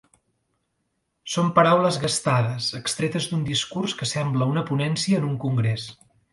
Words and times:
Són 1.33 1.51
paraules 1.59 1.99
gastades, 2.05 2.71
extretes 2.81 3.29
d'un 3.33 3.45
discurs 3.53 3.97
que 4.01 4.11
sembla 4.15 4.51
una 4.55 4.65
ponència 4.73 5.23
en 5.23 5.33
un 5.33 5.41
congrés. 5.49 5.89